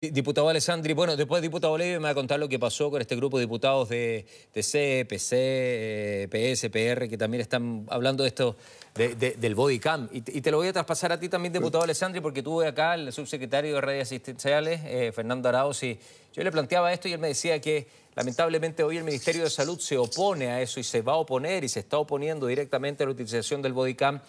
Diputado 0.00 0.48
Alessandri, 0.48 0.92
bueno, 0.92 1.16
después 1.16 1.42
diputado 1.42 1.76
Levy 1.76 1.94
me 1.94 2.04
va 2.04 2.10
a 2.10 2.14
contar 2.14 2.38
lo 2.38 2.48
que 2.48 2.56
pasó 2.56 2.88
con 2.88 3.00
este 3.00 3.16
grupo 3.16 3.36
de 3.36 3.46
diputados 3.46 3.88
de, 3.88 4.26
de 4.54 4.62
C, 4.62 5.04
PC, 5.08 6.28
PS, 6.30 6.70
PR, 6.70 7.08
que 7.08 7.18
también 7.18 7.40
están 7.40 7.84
hablando 7.90 8.22
de 8.22 8.28
esto, 8.28 8.54
del 8.94 9.54
body 9.56 9.80
cam. 9.80 10.08
Y, 10.12 10.20
te 10.20 10.52
lo 10.52 10.58
voy 10.58 10.68
a 10.68 10.72
traspasar 10.72 11.10
a 11.10 11.18
ti 11.18 11.28
también, 11.28 11.52
diputado 11.52 11.82
Alessandri, 11.82 12.20
porque 12.20 12.44
tuve 12.44 12.68
acá 12.68 12.94
el 12.94 13.12
subsecretario 13.12 13.74
de 13.74 13.80
redes 13.80 14.04
asistenciales, 14.04 14.82
eh, 14.84 15.10
Fernando 15.12 15.48
Arauz, 15.48 15.82
y 15.82 15.98
yo 16.32 16.44
le 16.44 16.52
planteaba 16.52 16.92
esto 16.92 17.08
y 17.08 17.14
él 17.14 17.18
me 17.18 17.26
decía 17.26 17.60
que 17.60 17.88
lamentablemente 18.14 18.84
hoy 18.84 18.98
el 18.98 19.04
Ministerio 19.04 19.42
de 19.42 19.50
Salud 19.50 19.80
se 19.80 19.98
opone 19.98 20.46
a 20.46 20.62
eso 20.62 20.78
y 20.78 20.84
se 20.84 21.02
va 21.02 21.14
a 21.14 21.16
oponer 21.16 21.64
y 21.64 21.68
se 21.68 21.80
está 21.80 21.98
oponiendo 21.98 22.46
directamente 22.46 23.02
a 23.02 23.06
la 23.06 23.10
utilización 23.14 23.62
del 23.62 23.72
body 23.72 23.96
cam 23.96 24.20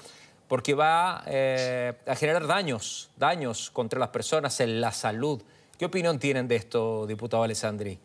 porque 0.49 0.73
va 0.73 1.23
eh, 1.27 1.93
a 2.07 2.15
generar 2.15 2.47
daños, 2.47 3.11
daños 3.17 3.69
contra 3.69 3.99
las 3.99 4.09
personas 4.09 4.59
en 4.61 4.81
la 4.81 4.91
salud. 4.91 5.39
¿Qué 5.79 5.85
opinión 5.85 6.19
tienen 6.19 6.49
de 6.49 6.57
esto, 6.57 7.07
diputado 7.07 7.41
Alessandri? 7.41 7.97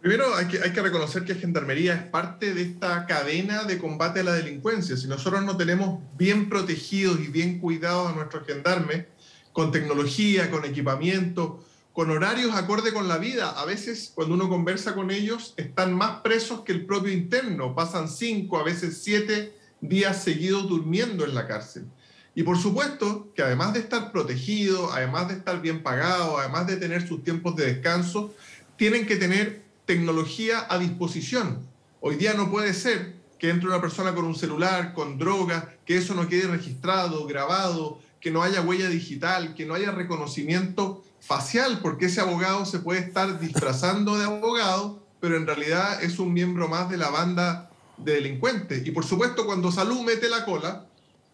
Primero 0.00 0.34
hay 0.34 0.48
que, 0.48 0.62
hay 0.62 0.72
que 0.72 0.80
reconocer 0.80 1.22
que 1.26 1.34
Gendarmería 1.34 1.92
es 1.92 2.02
parte 2.04 2.54
de 2.54 2.62
esta 2.62 3.04
cadena 3.04 3.64
de 3.64 3.76
combate 3.76 4.20
a 4.20 4.24
la 4.24 4.32
delincuencia. 4.32 4.96
Si 4.96 5.06
nosotros 5.06 5.44
no 5.44 5.58
tenemos 5.58 6.00
bien 6.16 6.48
protegidos 6.48 7.20
y 7.20 7.28
bien 7.28 7.60
cuidados 7.60 8.10
a 8.10 8.14
nuestros 8.14 8.46
gendarmes, 8.46 9.04
con 9.52 9.72
tecnología, 9.72 10.50
con 10.50 10.64
equipamiento, 10.64 11.62
con 11.92 12.10
horarios 12.10 12.54
acorde 12.54 12.94
con 12.94 13.08
la 13.08 13.18
vida, 13.18 13.50
a 13.50 13.66
veces 13.66 14.10
cuando 14.14 14.32
uno 14.32 14.48
conversa 14.48 14.94
con 14.94 15.10
ellos 15.10 15.52
están 15.58 15.92
más 15.92 16.22
presos 16.22 16.62
que 16.62 16.72
el 16.72 16.86
propio 16.86 17.12
interno, 17.12 17.74
pasan 17.74 18.08
cinco, 18.08 18.56
a 18.56 18.64
veces 18.64 19.02
siete 19.02 19.54
días 19.82 20.22
seguidos 20.22 20.66
durmiendo 20.66 21.26
en 21.26 21.34
la 21.34 21.46
cárcel. 21.46 21.84
Y 22.34 22.42
por 22.42 22.58
supuesto 22.58 23.28
que 23.34 23.42
además 23.42 23.74
de 23.74 23.80
estar 23.80 24.10
protegidos, 24.10 24.90
además 24.92 25.28
de 25.28 25.34
estar 25.34 25.60
bien 25.60 25.82
pagados, 25.82 26.40
además 26.40 26.66
de 26.66 26.76
tener 26.76 27.06
sus 27.06 27.22
tiempos 27.22 27.54
de 27.54 27.66
descanso, 27.66 28.34
tienen 28.76 29.06
que 29.06 29.16
tener 29.16 29.62
tecnología 29.86 30.66
a 30.68 30.78
disposición. 30.78 31.60
Hoy 32.00 32.16
día 32.16 32.34
no 32.34 32.50
puede 32.50 32.74
ser 32.74 33.14
que 33.38 33.50
entre 33.50 33.68
una 33.68 33.80
persona 33.80 34.14
con 34.14 34.24
un 34.24 34.34
celular, 34.34 34.94
con 34.94 35.18
droga, 35.18 35.74
que 35.86 35.96
eso 35.96 36.14
no 36.14 36.28
quede 36.28 36.48
registrado, 36.48 37.26
grabado, 37.26 38.00
que 38.20 38.30
no 38.30 38.42
haya 38.42 38.62
huella 38.62 38.88
digital, 38.88 39.54
que 39.54 39.66
no 39.66 39.74
haya 39.74 39.90
reconocimiento 39.90 41.04
facial, 41.20 41.80
porque 41.82 42.06
ese 42.06 42.20
abogado 42.20 42.64
se 42.64 42.78
puede 42.80 43.00
estar 43.00 43.38
disfrazando 43.38 44.16
de 44.16 44.24
abogado, 44.24 45.02
pero 45.20 45.36
en 45.36 45.46
realidad 45.46 46.02
es 46.02 46.18
un 46.18 46.32
miembro 46.32 46.68
más 46.68 46.90
de 46.90 46.96
la 46.96 47.10
banda 47.10 47.70
de 47.96 48.14
delincuentes. 48.14 48.86
Y 48.86 48.90
por 48.90 49.04
supuesto, 49.04 49.46
cuando 49.46 49.70
Salud 49.70 50.00
mete 50.02 50.28
la 50.28 50.44
cola, 50.44 50.86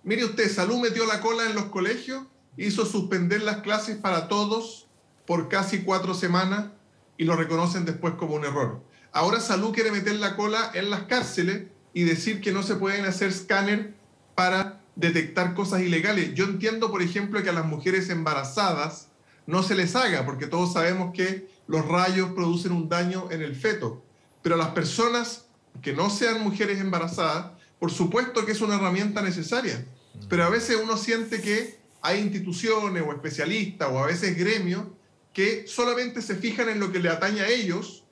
Mire 0.03 0.25
usted, 0.25 0.51
Salud 0.51 0.81
metió 0.81 1.07
la 1.07 1.21
cola 1.21 1.45
en 1.45 1.55
los 1.55 1.67
colegios, 1.67 2.25
hizo 2.57 2.87
suspender 2.87 3.43
las 3.43 3.59
clases 3.59 3.97
para 3.99 4.29
todos 4.29 4.87
por 5.27 5.49
casi 5.49 5.83
cuatro 5.83 6.15
semanas 6.15 6.71
y 7.19 7.25
lo 7.25 7.37
reconocen 7.37 7.85
después 7.85 8.15
como 8.15 8.35
un 8.35 8.45
error. 8.45 8.81
Ahora 9.13 9.41
Salud 9.41 9.73
quiere 9.73 9.91
meter 9.91 10.15
la 10.17 10.37
cola 10.37 10.71
en 10.75 10.91
las 10.91 11.03
cárceles 11.03 11.65
y 11.93 12.05
decir 12.05 12.41
que 12.41 12.53
no 12.53 12.63
se 12.63 12.77
pueden 12.77 13.05
hacer 13.05 13.29
escáner 13.29 13.95
para 14.35 14.81
detectar 14.97 15.55
cosas 15.55 15.83
ilegales. 15.83 16.35
Yo 16.35 16.45
entiendo, 16.45 16.91
por 16.91 17.03
ejemplo, 17.03 17.43
que 17.43 17.51
a 17.51 17.55
las 17.55 17.67
mujeres 17.67 18.09
embarazadas 18.09 19.09
no 19.47 19.63
se 19.63 19.75
les 19.75 19.97
haga, 19.97 20.25
porque 20.25 20.47
todos 20.47 20.73
sabemos 20.73 21.13
que 21.13 21.49
los 21.67 21.87
rayos 21.87 22.31
producen 22.33 22.73
un 22.73 22.89
daño 22.89 23.29
en 23.31 23.43
el 23.43 23.55
feto. 23.55 24.03
Pero 24.43 24.55
a 24.55 24.59
las 24.59 24.69
personas 24.69 25.47
que 25.83 25.93
no 25.93 26.09
sean 26.11 26.43
mujeres 26.43 26.81
embarazadas, 26.81 27.53
por 27.81 27.91
supuesto 27.91 28.47
que 28.47 28.53
es 28.53 28.61
una 28.61 28.77
herramienta 28.77 29.23
necesaria, 29.23 29.85
pero 30.29 30.45
a 30.45 30.51
veces 30.51 30.79
uno 30.81 30.97
siente 30.97 31.41
que 31.41 31.81
hay 32.03 32.21
instituciones 32.21 33.03
o 33.05 33.13
especialistas 33.13 33.89
o 33.91 33.99
a 33.99 34.07
veces 34.07 34.37
gremios 34.37 34.85
que 35.33 35.67
solamente 35.67 36.23
se 36.23 36.37
fijan 36.37 36.69
en 36.69 36.79
lo 36.79 36.93
que 36.93 36.99
le 36.99 37.09
atañe 37.09 37.41
a 37.41 37.49
ellos, 37.49 38.05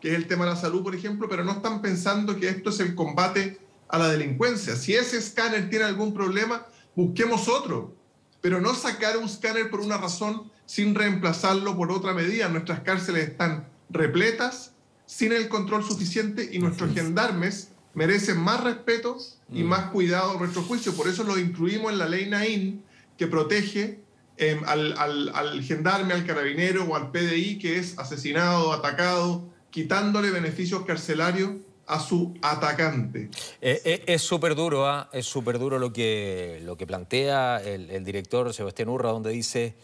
que 0.00 0.10
es 0.10 0.14
el 0.14 0.28
tema 0.28 0.44
de 0.44 0.52
la 0.52 0.56
salud, 0.56 0.82
por 0.82 0.94
ejemplo, 0.94 1.28
pero 1.28 1.44
no 1.44 1.52
están 1.52 1.82
pensando 1.82 2.38
que 2.38 2.48
esto 2.48 2.70
es 2.70 2.78
el 2.80 2.94
combate 2.94 3.58
a 3.88 3.98
la 3.98 4.08
delincuencia. 4.08 4.76
Si 4.76 4.94
ese 4.94 5.18
escáner 5.18 5.68
tiene 5.68 5.86
algún 5.86 6.14
problema, 6.14 6.66
busquemos 6.94 7.48
otro, 7.48 7.96
pero 8.40 8.60
no 8.60 8.74
sacar 8.74 9.16
un 9.16 9.24
escáner 9.24 9.68
por 9.68 9.80
una 9.80 9.96
razón 9.96 10.50
sin 10.66 10.94
reemplazarlo 10.94 11.76
por 11.76 11.90
otra 11.90 12.14
medida. 12.14 12.48
Nuestras 12.48 12.80
cárceles 12.80 13.28
están 13.28 13.68
repletas, 13.90 14.74
sin 15.06 15.32
el 15.32 15.48
control 15.48 15.82
suficiente 15.82 16.50
y 16.52 16.58
nuestros 16.58 16.92
gendarmes 16.92 17.70
merecen 17.94 18.38
más 18.38 18.62
respeto 18.62 19.18
y 19.52 19.62
mm. 19.62 19.66
más 19.66 19.90
cuidado 19.90 20.32
a 20.32 20.38
nuestro 20.38 20.62
juicio. 20.62 20.94
Por 20.94 21.08
eso 21.08 21.24
lo 21.24 21.38
incluimos 21.38 21.92
en 21.92 21.98
la 21.98 22.08
ley 22.08 22.28
Naín, 22.28 22.82
que 23.16 23.26
protege 23.26 24.00
em, 24.36 24.62
al, 24.66 24.94
al, 24.98 25.62
gendarme, 25.62 26.14
al 26.14 26.24
carabinero 26.24 26.84
o 26.84 26.96
al 26.96 27.10
PDI 27.10 27.58
que 27.58 27.78
es 27.78 27.98
asesinado, 27.98 28.72
atacado, 28.72 29.44
quitándole 29.70 30.30
beneficios 30.30 30.84
carcelarios 30.84 31.50
a 31.86 32.00
su 32.00 32.34
atacante. 32.42 33.30
Eh, 33.60 33.80
eh, 33.84 34.04
es 34.06 34.22
súper 34.22 34.54
duro, 34.54 34.86
¿ah? 34.86 35.08
es 35.12 35.26
súper 35.26 35.58
duro 35.58 35.78
lo 35.78 35.92
que, 35.92 36.60
lo 36.62 36.76
que 36.76 36.86
plantea 36.86 37.62
el, 37.64 37.90
el 37.90 38.04
director 38.04 38.52
Sebastián 38.52 38.88
Urra, 38.88 39.10
donde 39.10 39.30
dice... 39.30 39.74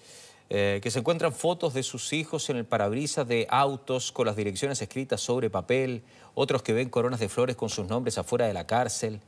Eh, 0.50 0.80
que 0.82 0.90
se 0.90 0.98
encuentran 0.98 1.32
fotos 1.32 1.72
de 1.72 1.82
sus 1.82 2.12
hijos 2.12 2.50
en 2.50 2.58
el 2.58 2.66
parabrisas 2.66 3.26
de 3.26 3.46
autos 3.48 4.12
con 4.12 4.26
las 4.26 4.36
direcciones 4.36 4.80
escritas 4.82 5.22
sobre 5.22 5.48
papel, 5.48 6.02
otros 6.34 6.62
que 6.62 6.74
ven 6.74 6.90
coronas 6.90 7.18
de 7.18 7.30
flores 7.30 7.56
con 7.56 7.70
sus 7.70 7.88
nombres 7.88 8.18
afuera 8.18 8.46
de 8.46 8.52
la 8.52 8.66
cárcel. 8.66 9.20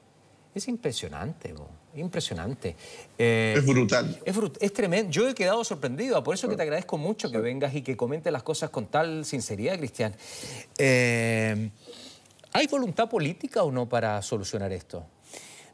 Es 0.55 0.69
impresionante, 0.69 1.55
impresionante. 1.95 2.77
Eh, 3.19 3.55
es 3.57 3.65
brutal. 3.65 4.21
Es, 4.61 4.73
tremendo. 4.75 5.11
Yo 5.11 5.29
he 5.29 5.35
quedado 5.35 5.65
sorprendido, 5.65 6.23
por 6.23 6.35
eso 6.35 6.49
que 6.49 6.57
te 6.57 6.63
agradezco 6.63 6.99
mucho 6.99 7.31
que 7.31 7.39
vengas 7.39 7.75
y 7.75 7.81
que 7.81 7.97
comentes 7.97 8.31
las 8.31 8.43
cosas 8.43 8.69
con 8.69 8.87
tal 8.87 9.25
sinceridad, 9.25 9.79
Cristian. 9.79 10.15
Eh, 10.77 11.71
¿Hay 12.53 12.67
voluntad 12.67 13.09
política 13.09 13.63
o 13.63 13.73
no 13.73 13.89
para 13.89 14.21
solucionar 14.21 14.71
esto? 14.73 15.05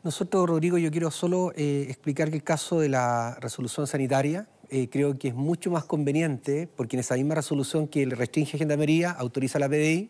Nosotros, 0.05 0.49
Rodrigo, 0.49 0.79
yo 0.79 0.91
quiero 0.91 1.11
solo 1.11 1.53
explicar 1.55 2.31
que 2.31 2.37
el 2.37 2.43
caso 2.43 2.81
de 2.81 2.89
la 2.89 3.37
resolución 3.41 3.87
sanitaria, 3.87 4.49
eh, 4.75 4.89
creo 4.89 5.19
que 5.19 5.29
es 5.29 5.35
mucho 5.35 5.71
más 5.71 5.85
conveniente, 5.85 6.67
porque 6.67 6.97
en 6.97 7.01
esa 7.01 7.15
misma 7.15 7.35
resolución 7.35 7.87
que 7.87 8.07
restringe 8.07 8.57
Gendarmería, 8.57 9.11
autoriza 9.11 9.59
la 9.59 9.69
PDI, 9.69 10.09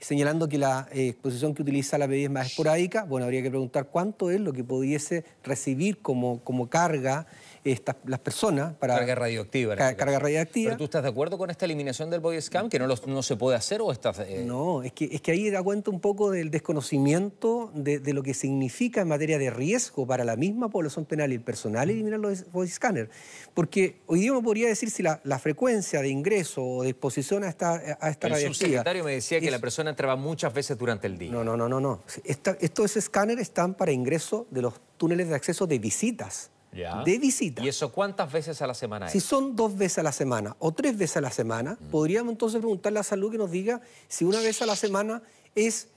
señalando 0.00 0.48
que 0.48 0.58
la 0.58 0.88
eh, 0.90 1.10
exposición 1.10 1.54
que 1.54 1.62
utiliza 1.62 1.98
la 1.98 2.08
PDI 2.08 2.24
es 2.24 2.30
más 2.30 2.48
esporádica, 2.48 3.04
bueno, 3.04 3.26
habría 3.26 3.42
que 3.42 3.50
preguntar 3.50 3.90
cuánto 3.92 4.32
es 4.32 4.40
lo 4.40 4.52
que 4.52 4.64
pudiese 4.64 5.24
recibir 5.44 6.02
como, 6.02 6.42
como 6.42 6.68
carga 6.68 7.28
estas, 7.64 7.96
las 8.06 8.20
personas 8.20 8.74
para... 8.74 8.96
Carga 8.96 9.14
radioactiva. 9.14 9.74
Este 9.74 9.96
carga 9.96 10.18
radioactiva. 10.18 10.70
¿Pero 10.70 10.78
tú 10.78 10.84
estás 10.84 11.02
de 11.02 11.08
acuerdo 11.08 11.38
con 11.38 11.50
esta 11.50 11.64
eliminación 11.64 12.10
del 12.10 12.20
body 12.20 12.40
scam, 12.40 12.68
que 12.68 12.78
no, 12.78 12.86
no 12.86 13.22
se 13.22 13.36
puede 13.36 13.56
hacer 13.56 13.80
o 13.80 13.92
estás...? 13.92 14.18
Eh? 14.20 14.44
No, 14.46 14.82
es 14.82 14.92
que, 14.92 15.08
es 15.12 15.20
que 15.20 15.32
ahí 15.32 15.50
da 15.50 15.62
cuenta 15.62 15.90
un 15.90 16.00
poco 16.00 16.30
del 16.30 16.50
desconocimiento 16.50 17.70
de, 17.74 17.98
de, 18.00 18.12
lo 18.12 18.22
que 18.22 18.34
significa 18.34 19.00
en 19.00 19.08
materia 19.08 19.38
de 19.38 19.50
riesgo 19.50 20.06
para 20.06 20.24
la 20.24 20.36
misma 20.36 20.68
población 20.70 21.04
penal 21.04 21.32
y 21.32 21.36
el 21.36 21.40
personal 21.40 21.88
eliminar 21.90 22.18
los 22.18 22.50
body 22.50 22.68
scanners. 22.68 23.10
Porque 23.54 24.00
hoy 24.06 24.20
día 24.20 24.32
uno 24.32 24.42
podría 24.42 24.68
decir 24.68 24.90
si 24.90 25.02
la, 25.02 25.20
la 25.24 25.38
frecuencia 25.38 26.02
de 26.02 26.08
ingreso 26.08 26.64
o 26.64 26.82
de 26.82 26.90
exposición 26.90 27.44
a 27.44 27.48
esta, 27.48 27.74
a 27.74 28.10
esta 28.10 28.26
el 28.26 28.32
radioactiva... 28.34 28.54
subsecretario 28.54 29.04
me 29.04 29.12
decía 29.12 29.40
que 29.40 29.50
la 29.50 29.58
persona 29.58 29.90
entraba 29.90 30.16
muchas 30.16 30.52
veces 30.52 30.76
durante 30.76 31.06
el 31.06 31.18
día. 31.18 31.30
No, 31.30 31.44
no, 31.44 31.56
no, 31.56 31.68
no. 31.68 31.80
no. 31.80 32.02
estos 32.24 32.96
escáneres 32.96 33.42
están 33.42 33.74
para 33.74 33.92
ingreso 33.92 34.46
de 34.50 34.62
los 34.62 34.74
túneles 34.96 35.28
de 35.28 35.34
acceso 35.34 35.66
de 35.66 35.78
visitas 35.78 36.50
de 36.72 37.18
visita. 37.18 37.62
¿Y 37.62 37.68
eso 37.68 37.92
cuántas 37.92 38.32
veces 38.32 38.60
a 38.62 38.66
la 38.66 38.74
semana 38.74 39.08
Si 39.08 39.20
son 39.20 39.54
dos 39.54 39.76
veces 39.76 39.98
a 39.98 40.02
la 40.02 40.12
semana 40.12 40.56
o 40.58 40.72
tres 40.72 40.96
veces 40.96 41.18
a 41.18 41.20
la 41.20 41.30
semana, 41.30 41.76
mm. 41.78 41.90
podríamos 41.90 42.32
entonces 42.32 42.60
preguntarle 42.60 42.98
a 42.98 43.02
salud 43.02 43.30
que 43.30 43.38
nos 43.38 43.50
diga 43.50 43.80
si 44.08 44.24
una 44.24 44.40
vez 44.40 44.62
a 44.62 44.66
la 44.66 44.76
semana 44.76 45.22
es 45.54 45.88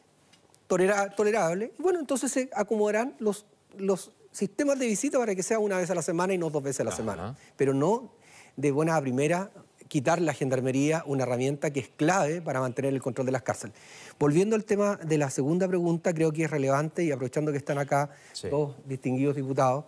tolerable. 0.68 1.72
bueno, 1.78 2.00
entonces 2.00 2.32
se 2.32 2.50
acomodarán 2.54 3.16
los, 3.20 3.46
los 3.78 4.12
sistemas 4.32 4.78
de 4.80 4.88
visita 4.88 5.18
para 5.18 5.36
que 5.36 5.44
sea 5.44 5.60
una 5.60 5.78
vez 5.78 5.90
a 5.92 5.96
la 5.96 6.02
semana 6.02 6.34
y 6.34 6.38
no 6.38 6.50
dos 6.50 6.64
veces 6.64 6.82
a 6.82 6.84
la 6.86 6.92
semana. 6.92 7.38
Pero 7.56 7.74
no 7.74 8.12
de 8.58 8.72
buena 8.72 8.96
a 8.96 9.02
primera 9.02 9.52
quitar 9.88 10.20
la 10.20 10.34
gendarmería 10.34 11.04
una 11.06 11.24
herramienta 11.24 11.72
que 11.72 11.80
es 11.80 11.90
clave 11.90 12.42
para 12.42 12.60
mantener 12.60 12.94
el 12.94 13.02
control 13.02 13.28
de 13.28 13.32
las 13.32 13.44
cárceles. 13.44 13.76
Volviendo 14.20 14.56
al 14.56 14.66
tema 14.66 14.98
de 14.98 15.18
la 15.18 15.30
segunda 15.30 15.68
pregunta, 15.68 16.14
creo 16.14 16.32
que 16.32 16.44
es 16.44 16.52
relevante 16.52 17.04
y 17.04 17.12
aprovechando 17.12 17.52
que 17.52 17.58
están 17.58 17.78
acá 17.78 18.10
dos 18.50 18.76
distinguidos 18.86 19.36
diputados, 19.36 19.86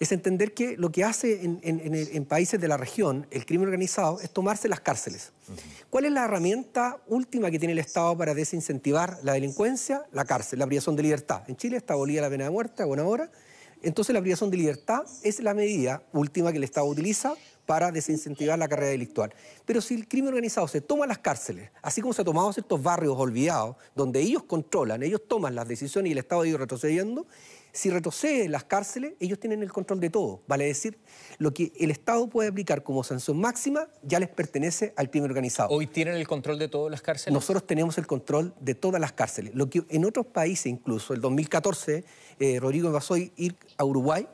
es 0.00 0.12
entender 0.12 0.54
que 0.54 0.76
lo 0.76 0.90
que 0.90 1.04
hace 1.04 1.40
en, 1.42 2.24
países 2.24 2.60
de 2.60 2.68
la 2.68 2.76
región 2.76 3.26
el 3.30 3.46
crimen 3.46 3.66
organizado 3.66 4.20
es 4.20 4.30
tomarse 4.30 4.68
las 4.68 4.80
cárceles. 4.80 5.32
¿Cuál 5.90 6.06
es 6.06 6.12
la 6.12 6.24
herramienta 6.24 7.00
última 7.06 7.50
que 7.50 7.58
tiene 7.58 7.72
el 7.72 7.78
Estado 7.78 8.16
para 8.16 8.34
desincentivar 8.34 9.18
la 9.22 9.34
delincuencia? 9.34 10.04
La 10.12 10.24
cárcel, 10.24 10.58
la 10.58 10.66
privación 10.66 10.96
de 10.96 11.02
libertad. 11.02 11.42
En 11.48 11.56
Chile 11.56 11.76
está 11.76 11.94
abolida 11.94 12.22
la 12.22 12.30
pena 12.30 12.44
de 12.44 12.50
muerte 12.50 12.82
a 12.82 12.86
buena 12.86 13.04
hora. 13.04 13.30
Entonces 13.82 14.14
la 14.14 14.20
privación 14.22 14.50
de 14.50 14.56
libertad 14.56 15.04
es 15.22 15.40
la 15.40 15.52
medida 15.52 16.02
última 16.12 16.50
que 16.50 16.56
el 16.56 16.64
Estado 16.64 16.86
utiliza 16.86 17.34
para 17.66 17.90
desincentivar 17.90 18.58
la 18.58 18.68
carrera 18.68 18.90
delictual. 18.90 19.34
Pero 19.64 19.80
si 19.80 19.94
el 19.94 20.08
crimen 20.08 20.28
organizado 20.28 20.68
se 20.68 20.80
toma 20.80 21.06
las 21.06 21.18
cárceles, 21.18 21.70
así 21.82 22.00
como 22.00 22.12
se 22.12 22.22
ha 22.22 22.24
tomado 22.24 22.52
ciertos 22.52 22.82
barrios 22.82 23.14
olvidados, 23.18 23.76
donde 23.94 24.20
ellos 24.20 24.42
controlan, 24.44 25.02
ellos 25.02 25.22
toman 25.26 25.54
las 25.54 25.68
decisiones 25.68 26.10
y 26.10 26.12
el 26.12 26.18
Estado 26.18 26.42
ha 26.42 26.46
ido 26.46 26.58
retrocediendo, 26.58 27.26
Si 27.74 27.90
retrocede 27.90 28.48
las 28.48 28.62
cárceles, 28.62 29.14
ellos 29.18 29.40
tienen 29.40 29.60
el 29.60 29.72
control 29.72 29.98
de 29.98 30.08
todo. 30.08 30.42
Vale 30.46 30.64
decir, 30.64 30.96
lo 31.38 31.52
que 31.52 31.72
el 31.80 31.90
Estado 31.90 32.28
puede 32.28 32.48
aplicar 32.48 32.84
como 32.84 33.02
sanción 33.02 33.40
máxima 33.40 33.88
ya 34.04 34.20
les 34.20 34.28
pertenece 34.28 34.94
al 34.96 35.10
crimen 35.10 35.28
organizado. 35.28 35.70
¿Hoy 35.70 35.88
tienen 35.88 36.14
el 36.14 36.28
control 36.28 36.60
de 36.60 36.68
todas 36.68 36.92
las 36.92 37.02
cárceles? 37.02 37.34
Nosotros 37.34 37.66
tenemos 37.66 37.98
el 37.98 38.06
control 38.06 38.54
de 38.60 38.76
todas 38.76 39.00
las 39.00 39.12
cárceles. 39.12 39.56
Lo 39.56 39.68
que 39.68 39.84
en 39.88 40.04
otros 40.04 40.26
países, 40.26 40.66
incluso, 40.66 41.14
el 41.14 41.20
2014, 41.20 42.04
eh, 42.38 42.60
Rodrigo 42.60 42.96
a 42.96 43.18
ir 43.18 43.56
a 43.76 43.84
Uruguay 43.84 44.28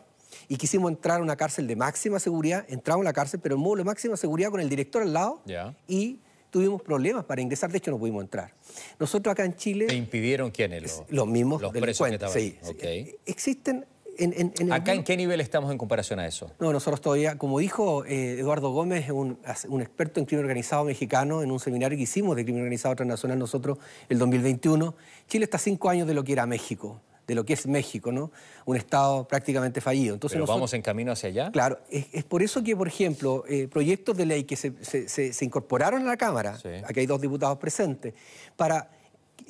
y 0.46 0.56
quisimos 0.56 0.90
entrar 0.90 1.20
a 1.20 1.22
una 1.22 1.36
cárcel 1.36 1.66
de 1.66 1.76
máxima 1.76 2.20
seguridad. 2.20 2.66
Entramos 2.68 3.04
a 3.04 3.08
la 3.08 3.14
cárcel, 3.14 3.40
pero 3.42 3.54
en 3.54 3.62
módulo 3.62 3.80
de 3.80 3.86
máxima 3.86 4.18
seguridad 4.18 4.50
con 4.50 4.60
el 4.60 4.68
director 4.68 5.00
al 5.00 5.14
lado 5.14 5.42
y 5.88 6.20
tuvimos 6.50 6.82
problemas 6.82 7.24
para 7.24 7.40
ingresar, 7.40 7.70
de 7.70 7.78
hecho 7.78 7.90
no 7.90 7.98
pudimos 7.98 8.22
entrar. 8.22 8.52
Nosotros 8.98 9.32
acá 9.32 9.44
en 9.44 9.56
Chile... 9.56 9.86
¿Te 9.86 9.94
impidieron 9.94 10.50
quiénes? 10.50 10.82
Los, 10.82 11.02
los 11.08 11.26
mismos 11.26 11.62
los 11.62 11.72
delincuentes. 11.72 12.32
Sí, 12.32 12.58
okay. 12.64 13.16
Existen... 13.26 13.86
En, 14.18 14.34
en, 14.36 14.52
en 14.58 14.70
¿Acá 14.70 14.92
en 14.92 15.02
qué 15.02 15.16
nivel 15.16 15.40
estamos 15.40 15.72
en 15.72 15.78
comparación 15.78 16.18
a 16.18 16.26
eso? 16.26 16.50
No, 16.58 16.74
nosotros 16.74 17.00
todavía, 17.00 17.38
como 17.38 17.58
dijo 17.58 18.04
eh, 18.04 18.38
Eduardo 18.38 18.70
Gómez, 18.70 19.08
un, 19.08 19.38
un, 19.68 19.80
experto 19.80 20.20
en 20.20 20.26
crimen 20.26 20.44
organizado 20.44 20.84
mexicano, 20.84 21.42
en 21.42 21.50
un 21.50 21.58
seminario 21.58 21.96
que 21.96 22.02
hicimos 22.02 22.36
de 22.36 22.44
crimen 22.44 22.60
organizado 22.60 22.94
transnacional 22.96 23.38
nosotros 23.38 23.78
el 24.10 24.18
2021, 24.18 24.94
Chile 25.26 25.44
está 25.44 25.56
cinco 25.56 25.88
años 25.88 26.06
de 26.06 26.12
lo 26.12 26.22
que 26.22 26.32
era 26.32 26.44
México 26.44 27.00
de 27.30 27.36
lo 27.36 27.44
que 27.44 27.52
es 27.52 27.64
México, 27.68 28.10
¿no? 28.10 28.32
Un 28.64 28.76
Estado 28.76 29.22
prácticamente 29.28 29.80
fallido. 29.80 30.14
Entonces 30.14 30.36
¿Pero 30.36 30.46
vamos 30.46 30.74
en 30.74 30.82
camino 30.82 31.12
hacia 31.12 31.28
allá? 31.28 31.52
Claro, 31.52 31.78
es, 31.88 32.24
por 32.24 32.42
eso 32.42 32.64
que, 32.64 32.74
por 32.74 32.88
ejemplo, 32.88 33.44
eh, 33.48 33.68
proyectos 33.68 34.16
de 34.16 34.26
ley 34.26 34.42
que 34.42 34.56
se, 34.56 34.72
se, 34.82 35.44
incorporaron 35.44 36.02
a 36.02 36.06
la 36.06 36.16
Cámara, 36.16 36.58
aquí 36.84 36.98
hay 36.98 37.06
dos 37.06 37.20
diputados 37.20 37.56
presentes, 37.58 38.14
para 38.56 38.90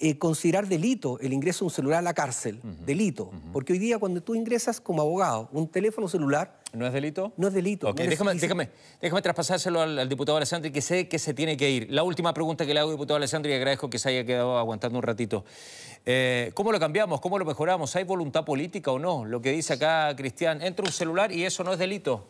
eh, 0.00 0.18
considerar 0.18 0.66
delito 0.66 1.18
el 1.20 1.32
ingreso 1.32 1.60
de 1.60 1.66
un 1.66 1.70
celular 1.70 1.98
a 1.98 2.02
la 2.02 2.14
cárcel, 2.14 2.60
delito, 2.86 3.30
porque 3.52 3.72
hoy 3.72 3.78
día 3.78 3.98
cuando 3.98 4.22
tú 4.22 4.34
ingresas 4.34 4.80
como 4.80 5.02
abogado 5.02 5.48
un 5.52 5.68
teléfono 5.68 6.08
celular, 6.08 6.60
¿No 6.72 6.86
es 6.86 6.92
delito? 6.92 7.32
No 7.36 7.48
es 7.48 7.54
delito. 7.54 7.92
déjame, 7.92 8.34
déjame, 8.34 8.70
déjame, 9.02 9.22
traspasárselo 9.22 9.80
al, 9.80 10.08
diputado 10.08 10.36
Alessandri, 10.36 10.70
que 10.70 10.80
sé 10.80 11.08
que 11.08 11.18
se 11.18 11.34
tiene 11.34 11.56
que 11.56 11.68
ir. 11.68 11.88
La 11.90 12.04
última 12.04 12.32
pregunta 12.32 12.64
que 12.64 12.72
le 12.72 12.78
hago, 12.78 12.92
diputado 12.92 13.16
Alessandri, 13.16 13.50
y 13.50 13.56
agradezco 13.56 13.90
que 13.90 13.98
se 13.98 14.08
haya 14.08 14.24
quedado 14.24 14.56
aguantando 14.56 14.96
un 14.96 15.02
ratito. 15.02 15.44
Eh, 16.06 16.52
¿Cómo 16.54 16.70
lo 16.70 16.78
cambiamos? 16.78 17.20
¿Cómo 17.20 17.38
lo 17.38 17.44
mejoramos? 17.44 17.96
¿Hay 17.96 18.04
voluntad 18.04 18.44
política 18.44 18.92
o 18.92 19.00
no? 19.00 19.24
Lo 19.24 19.42
que 19.42 19.50
dice 19.50 19.74
acá 19.74 20.14
Cristian, 20.16 20.62
entra 20.62 20.84
un 20.84 20.92
celular 20.92 21.32
y 21.32 21.44
eso 21.44 21.64
no 21.64 21.72
es 21.72 21.78
delito. 21.78 22.28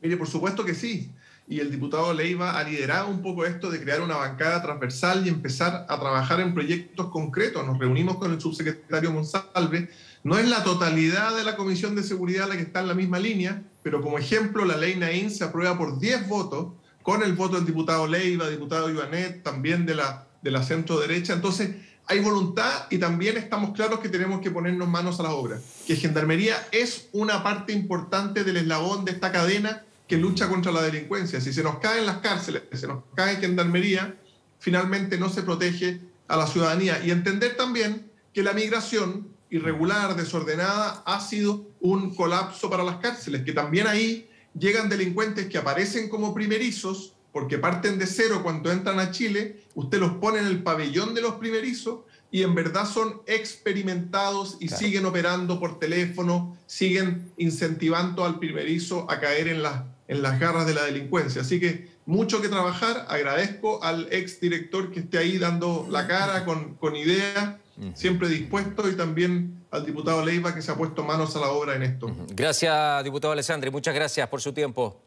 Mire, 0.00 0.16
por 0.16 0.26
supuesto 0.26 0.64
que 0.64 0.74
sí. 0.74 1.10
Y 1.48 1.60
el 1.60 1.70
diputado 1.70 2.14
Leiva 2.14 2.58
ha 2.58 2.64
liderado 2.64 3.08
un 3.08 3.20
poco 3.20 3.44
esto 3.44 3.70
de 3.70 3.80
crear 3.80 4.00
una 4.00 4.16
bancada 4.16 4.62
transversal 4.62 5.26
y 5.26 5.28
empezar 5.28 5.86
a 5.88 6.00
trabajar 6.00 6.40
en 6.40 6.54
proyectos 6.54 7.08
concretos. 7.08 7.66
Nos 7.66 7.78
reunimos 7.78 8.16
con 8.16 8.32
el 8.32 8.40
subsecretario 8.40 9.12
Monsalve 9.12 9.88
no 10.24 10.38
es 10.38 10.48
la 10.48 10.62
totalidad 10.62 11.36
de 11.36 11.42
la 11.42 11.56
Comisión 11.56 11.96
de 11.96 12.04
Seguridad 12.04 12.48
la 12.48 12.56
que 12.56 12.62
está 12.62 12.80
en 12.80 12.88
la 12.88 12.94
misma 12.94 13.18
línea, 13.18 13.62
pero 13.82 14.00
como 14.00 14.18
ejemplo, 14.18 14.64
la 14.64 14.76
ley 14.76 14.94
Naín 14.94 15.30
se 15.32 15.42
aprueba 15.42 15.76
por 15.76 15.98
10 15.98 16.28
votos, 16.28 16.74
con 17.02 17.24
el 17.24 17.32
voto 17.32 17.56
del 17.56 17.66
diputado 17.66 18.06
Leiva, 18.06 18.48
diputado 18.48 18.88
Ivanet, 18.88 19.42
también 19.42 19.84
de 19.84 19.96
la, 19.96 20.28
de 20.40 20.52
la 20.52 20.62
centro 20.62 21.00
derecha. 21.00 21.32
Entonces, 21.32 21.70
hay 22.06 22.20
voluntad 22.20 22.86
y 22.90 22.98
también 22.98 23.36
estamos 23.36 23.72
claros 23.72 23.98
que 23.98 24.08
tenemos 24.08 24.40
que 24.40 24.52
ponernos 24.52 24.88
manos 24.88 25.18
a 25.18 25.24
la 25.24 25.32
obra. 25.32 25.58
Que 25.88 25.96
Gendarmería 25.96 26.54
es 26.70 27.08
una 27.12 27.42
parte 27.42 27.72
importante 27.72 28.44
del 28.44 28.58
eslabón 28.58 29.04
de 29.04 29.10
esta 29.10 29.32
cadena 29.32 29.82
que 30.12 30.18
lucha 30.18 30.46
contra 30.46 30.70
la 30.70 30.82
delincuencia. 30.82 31.40
Si 31.40 31.54
se 31.54 31.62
nos 31.62 31.78
caen 31.78 32.04
las 32.04 32.18
cárceles, 32.18 32.64
se 32.74 32.86
nos 32.86 33.02
cae 33.14 33.36
Gendarmería, 33.36 34.14
finalmente 34.58 35.16
no 35.16 35.30
se 35.30 35.40
protege 35.40 36.02
a 36.28 36.36
la 36.36 36.46
ciudadanía. 36.46 37.02
Y 37.02 37.10
entender 37.10 37.56
también 37.56 38.10
que 38.34 38.42
la 38.42 38.52
migración 38.52 39.28
irregular, 39.48 40.14
desordenada, 40.14 41.02
ha 41.06 41.18
sido 41.18 41.66
un 41.80 42.14
colapso 42.14 42.68
para 42.68 42.84
las 42.84 42.96
cárceles, 42.96 43.42
que 43.42 43.54
también 43.54 43.86
ahí 43.86 44.28
llegan 44.52 44.90
delincuentes 44.90 45.46
que 45.46 45.56
aparecen 45.56 46.10
como 46.10 46.34
primerizos, 46.34 47.14
porque 47.32 47.56
parten 47.56 47.98
de 47.98 48.06
cero 48.06 48.40
cuando 48.42 48.70
entran 48.70 49.00
a 49.00 49.12
Chile, 49.12 49.62
usted 49.74 49.98
los 49.98 50.12
pone 50.16 50.40
en 50.40 50.46
el 50.46 50.62
pabellón 50.62 51.14
de 51.14 51.22
los 51.22 51.36
primerizos 51.36 52.00
y 52.32 52.42
en 52.42 52.54
verdad 52.54 52.86
son 52.86 53.20
experimentados 53.26 54.56
y 54.58 54.68
siguen 54.68 55.06
operando 55.06 55.60
por 55.60 55.78
teléfono, 55.78 56.56
siguen 56.66 57.30
incentivando 57.36 58.24
al 58.24 58.38
primerizo 58.38 59.08
a 59.08 59.20
caer 59.20 59.48
en, 59.48 59.62
en 60.08 60.22
las 60.22 60.40
garras 60.40 60.66
de 60.66 60.74
la 60.74 60.82
delincuencia. 60.84 61.42
Así 61.42 61.60
que 61.60 61.92
mucho 62.06 62.40
que 62.40 62.48
trabajar, 62.48 63.06
agradezco 63.08 63.84
al 63.84 64.08
ex 64.10 64.40
director 64.40 64.90
que 64.90 65.00
esté 65.00 65.18
ahí 65.18 65.38
dando 65.38 65.86
la 65.90 66.08
cara 66.08 66.44
con, 66.44 66.74
con 66.76 66.96
ideas 66.96 67.56
siempre 67.94 68.28
dispuesto, 68.28 68.88
y 68.88 68.96
también 68.96 69.64
al 69.70 69.84
diputado 69.84 70.24
Leiva 70.24 70.54
que 70.54 70.62
se 70.62 70.70
ha 70.70 70.74
puesto 70.74 71.02
manos 71.04 71.34
a 71.36 71.40
la 71.40 71.50
obra 71.50 71.74
en 71.76 71.82
esto. 71.82 72.10
Gracias, 72.34 73.04
diputado 73.04 73.32
Alessandri. 73.32 73.70
Muchas 73.70 73.94
gracias 73.94 74.28
por 74.28 74.40
su 74.40 74.52
tiempo. 74.52 75.00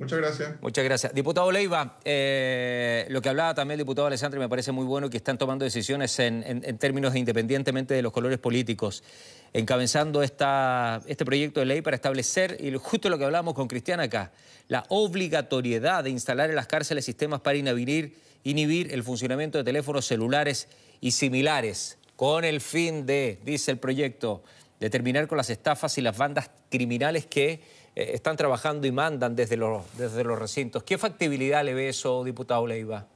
Muchas 0.00 0.18
gracias. 0.18 0.62
Muchas 0.62 0.82
gracias. 0.82 1.14
Diputado 1.14 1.52
Leiva, 1.52 1.98
eh, 2.06 3.04
lo 3.10 3.20
que 3.20 3.28
hablaba 3.28 3.52
también 3.52 3.78
el 3.78 3.84
diputado 3.84 4.06
Alessandri 4.06 4.40
me 4.40 4.48
parece 4.48 4.72
muy 4.72 4.86
bueno 4.86 5.10
que 5.10 5.18
están 5.18 5.36
tomando 5.36 5.62
decisiones 5.62 6.18
en, 6.20 6.78
términos 6.78 7.12
de 7.12 7.18
independientemente 7.18 7.92
de 7.92 8.00
los 8.00 8.10
colores 8.10 8.38
políticos, 8.38 9.04
encabezando 9.52 10.22
esta, 10.22 11.02
este 11.06 11.26
proyecto 11.26 11.60
de 11.60 11.66
ley 11.66 11.82
para 11.82 11.96
establecer, 11.96 12.56
y 12.60 12.74
justo 12.76 13.10
lo 13.10 13.18
que 13.18 13.26
hablamos 13.26 13.52
con 13.52 13.68
Cristian 13.68 14.00
acá, 14.00 14.32
la 14.68 14.86
obligatoriedad 14.88 16.02
de 16.02 16.08
instalar 16.08 16.48
en 16.48 16.56
las 16.56 16.66
cárceles 16.66 17.04
sistemas 17.04 17.42
para 17.42 17.58
inhibir, 17.58 18.16
inhibir 18.42 18.94
el 18.94 19.02
funcionamiento 19.02 19.58
de 19.58 19.64
teléfonos 19.64 20.06
celulares 20.06 20.68
y 21.02 21.10
similares, 21.10 21.98
con 22.16 22.46
el 22.46 22.62
fin 22.62 23.04
de, 23.04 23.38
dice 23.44 23.70
el 23.70 23.76
proyecto, 23.76 24.42
de 24.80 24.90
terminar 24.90 25.28
con 25.28 25.36
las 25.36 25.50
estafas 25.50 25.96
y 25.98 26.00
las 26.00 26.16
bandas 26.16 26.50
criminales 26.70 27.26
que 27.26 27.60
eh, 27.94 28.10
están 28.14 28.36
trabajando 28.36 28.86
y 28.86 28.92
mandan 28.92 29.36
desde 29.36 29.56
los, 29.56 29.84
desde 29.96 30.24
los 30.24 30.38
recintos. 30.38 30.82
¿Qué 30.82 30.96
factibilidad 30.96 31.62
le 31.64 31.74
ve 31.74 31.90
eso, 31.90 32.24
diputado 32.24 32.66
Leiva? 32.66 33.06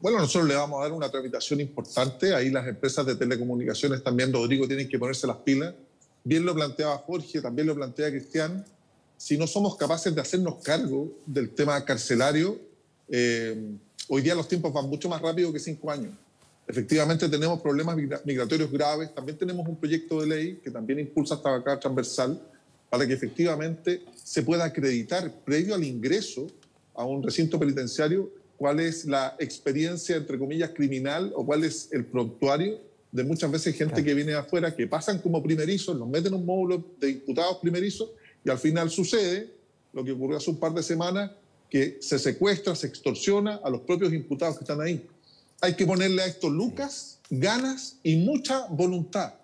Bueno, 0.00 0.18
nosotros 0.18 0.48
le 0.48 0.54
vamos 0.56 0.80
a 0.80 0.84
dar 0.84 0.92
una 0.92 1.10
tramitación 1.10 1.60
importante. 1.60 2.34
Ahí 2.34 2.50
las 2.50 2.66
empresas 2.66 3.06
de 3.06 3.14
telecomunicaciones 3.14 4.02
también, 4.02 4.32
Rodrigo, 4.32 4.66
tienen 4.66 4.88
que 4.88 4.98
ponerse 4.98 5.26
las 5.26 5.38
pilas. 5.38 5.74
Bien 6.24 6.44
lo 6.44 6.54
planteaba 6.54 6.98
Jorge, 6.98 7.40
también 7.40 7.66
lo 7.68 7.74
plantea 7.74 8.10
Cristian. 8.10 8.64
Si 9.16 9.36
no 9.36 9.46
somos 9.46 9.76
capaces 9.76 10.14
de 10.14 10.20
hacernos 10.20 10.56
cargo 10.62 11.12
del 11.26 11.50
tema 11.50 11.84
carcelario, 11.84 12.58
eh, 13.08 13.56
hoy 14.08 14.22
día 14.22 14.34
los 14.34 14.46
tiempos 14.46 14.72
van 14.72 14.88
mucho 14.88 15.08
más 15.08 15.20
rápido 15.20 15.52
que 15.52 15.58
cinco 15.58 15.90
años. 15.90 16.14
Efectivamente 16.68 17.30
tenemos 17.30 17.62
problemas 17.62 17.96
migratorios 18.26 18.70
graves, 18.70 19.14
también 19.14 19.38
tenemos 19.38 19.66
un 19.66 19.76
proyecto 19.76 20.20
de 20.20 20.26
ley 20.26 20.60
que 20.62 20.70
también 20.70 20.98
impulsa 20.98 21.36
esta 21.36 21.50
bancada 21.50 21.80
transversal 21.80 22.38
para 22.90 23.06
que 23.06 23.14
efectivamente 23.14 24.02
se 24.22 24.42
pueda 24.42 24.66
acreditar 24.66 25.32
previo 25.46 25.74
al 25.74 25.82
ingreso 25.82 26.46
a 26.94 27.06
un 27.06 27.22
recinto 27.22 27.58
penitenciario 27.58 28.30
cuál 28.58 28.80
es 28.80 29.06
la 29.06 29.34
experiencia, 29.38 30.16
entre 30.16 30.38
comillas, 30.38 30.70
criminal 30.74 31.32
o 31.34 31.46
cuál 31.46 31.64
es 31.64 31.88
el 31.90 32.04
prontuario 32.04 32.78
de 33.12 33.24
muchas 33.24 33.50
veces 33.50 33.74
gente 33.74 34.04
que 34.04 34.12
viene 34.12 34.32
de 34.32 34.38
afuera, 34.38 34.76
que 34.76 34.86
pasan 34.86 35.20
como 35.20 35.42
primerizos, 35.42 35.96
los 35.96 36.06
meten 36.06 36.34
en 36.34 36.40
un 36.40 36.44
módulo 36.44 36.84
de 37.00 37.12
imputados 37.12 37.56
primerizos 37.62 38.10
y 38.44 38.50
al 38.50 38.58
final 38.58 38.90
sucede 38.90 39.54
lo 39.94 40.04
que 40.04 40.12
ocurrió 40.12 40.36
hace 40.36 40.50
un 40.50 40.58
par 40.58 40.74
de 40.74 40.82
semanas, 40.82 41.30
que 41.70 41.96
se 42.02 42.18
secuestra, 42.18 42.74
se 42.74 42.88
extorsiona 42.88 43.60
a 43.64 43.70
los 43.70 43.80
propios 43.80 44.12
imputados 44.12 44.58
que 44.58 44.64
están 44.64 44.82
ahí 44.82 45.06
hay 45.60 45.74
que 45.74 45.86
ponerle 45.86 46.22
a 46.22 46.26
esto 46.26 46.50
lucas, 46.50 47.18
ganas 47.30 47.96
y 48.02 48.16
mucha 48.16 48.66
voluntad. 48.68 49.34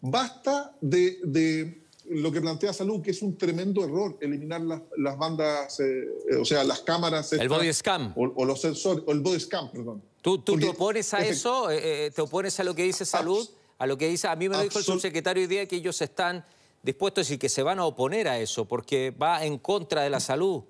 Basta 0.00 0.76
de, 0.80 1.82
lo 2.08 2.30
que 2.30 2.40
plantea 2.40 2.72
Salud, 2.72 3.00
que 3.02 3.10
es 3.10 3.22
un 3.22 3.36
tremendo 3.36 3.84
error, 3.84 4.18
eliminar 4.20 4.60
las, 4.60 5.18
bandas, 5.18 5.80
eh, 5.80 6.04
o 6.38 6.44
sea, 6.44 6.62
las 6.64 6.80
cámaras. 6.80 7.32
El 7.32 7.48
body 7.48 7.72
scam. 7.72 8.12
O, 8.16 8.44
los 8.44 8.60
sensores, 8.60 9.02
o 9.06 9.12
el 9.12 9.20
body 9.20 9.40
scam, 9.40 9.70
perdón. 9.70 10.02
¿Tú, 10.20 10.38
tú 10.38 10.58
te 10.58 10.68
opones 10.68 11.12
a 11.14 11.24
eso? 11.24 11.70
Eh, 11.70 12.06
eh, 12.06 12.10
¿Te 12.10 12.22
opones 12.22 12.58
a 12.60 12.64
lo 12.64 12.74
que 12.74 12.84
dice 12.84 13.04
Salud? 13.04 13.48
A 13.78 13.86
lo 13.86 13.98
que 13.98 14.08
dice, 14.08 14.28
a 14.28 14.36
mí 14.36 14.48
me 14.48 14.56
lo 14.56 14.62
dijo 14.62 14.78
el 14.78 14.84
subsecretario 14.84 15.42
hoy 15.42 15.46
día 15.46 15.66
que 15.66 15.76
ellos 15.76 16.00
están 16.00 16.44
dispuestos 16.82 17.26
decir 17.26 17.38
que 17.38 17.48
se 17.48 17.62
van 17.62 17.78
a 17.78 17.86
oponer 17.86 18.28
a 18.28 18.38
eso 18.38 18.66
porque 18.66 19.10
va 19.10 19.44
en 19.44 19.58
contra 19.58 20.02
de 20.02 20.10
la 20.10 20.20
salud 20.20 20.62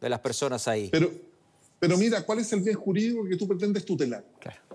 de 0.00 0.08
las 0.08 0.20
personas 0.20 0.68
ahí. 0.68 0.88
Pero, 0.90 1.10
pero 1.82 1.98
mira, 1.98 2.24
¿cuál 2.24 2.38
es 2.38 2.52
el 2.52 2.60
bien 2.60 2.76
jurídico 2.76 3.24
que 3.24 3.34
tú 3.34 3.48
pretendes 3.48 3.84
tutelar? 3.84 4.24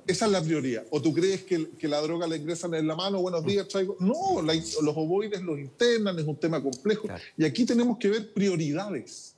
Esa 0.06 0.26
es 0.26 0.32
la 0.34 0.42
prioridad. 0.44 0.86
¿O 0.90 1.02
tú 1.02 1.14
crees 1.14 1.42
que, 1.44 1.88
la 1.88 2.02
droga 2.02 2.28
la 2.28 2.36
ingresan 2.36 2.74
en 2.74 2.86
la 2.86 2.98
mano? 2.98 3.22
Buenos 3.22 3.46
días, 3.46 3.66
traigo. 3.70 3.96
No, 4.02 4.42
los 4.42 4.98
ovoides 4.98 5.42
los 5.42 5.58
internan, 5.58 6.20
es 6.20 6.26
un 6.26 6.36
tema 6.36 6.62
complejo. 6.62 7.08
Y 7.38 7.46
aquí 7.46 7.64
tenemos 7.64 7.98
que 7.98 8.10
ver 8.10 8.34
prioridades. 8.34 9.36